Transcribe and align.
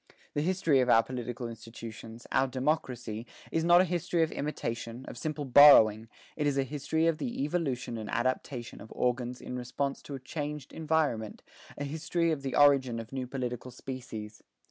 The 0.33 0.41
history 0.41 0.79
of 0.79 0.89
our 0.89 1.03
political 1.03 1.47
institutions, 1.47 2.25
our 2.31 2.47
democracy, 2.47 3.27
is 3.51 3.63
not 3.63 3.81
a 3.81 3.85
history 3.85 4.23
of 4.23 4.31
imitation, 4.31 5.05
of 5.07 5.15
simple 5.15 5.45
borrowing; 5.45 6.07
it 6.35 6.47
is 6.47 6.57
a 6.57 6.63
history 6.63 7.05
of 7.05 7.19
the 7.19 7.43
evolution 7.43 7.99
and 7.99 8.09
adaptation 8.09 8.81
of 8.81 8.91
organs 8.95 9.39
in 9.41 9.55
response 9.55 10.01
to 10.01 10.17
changed 10.17 10.73
environment, 10.73 11.43
a 11.77 11.83
history 11.83 12.31
of 12.31 12.41
the 12.41 12.55
origin 12.55 12.99
of 12.99 13.13
new 13.13 13.27
political 13.27 13.69
species. 13.69 14.41